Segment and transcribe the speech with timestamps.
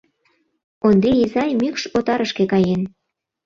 [0.87, 2.81] Ондрий изай мӱкш отарышке каен.